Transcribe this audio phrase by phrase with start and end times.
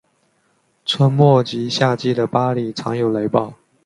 [0.83, 3.53] 春末及夏季的巴里常有雷暴。